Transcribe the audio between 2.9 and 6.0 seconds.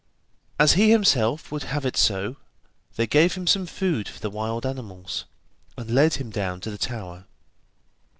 they gave him some food for the wild animals, and